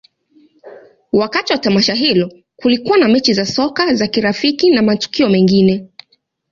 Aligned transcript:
Wakati 1.13 1.53
wa 1.53 1.59
tamasha 1.59 1.93
hilo, 1.93 2.31
kulikuwa 2.55 2.97
na 2.97 3.07
mechi 3.07 3.33
za 3.33 3.45
soka 3.45 3.93
za 3.93 4.07
kirafiki 4.07 4.69
na 4.71 4.81
matukio 4.81 5.29
mengine. 5.29 5.87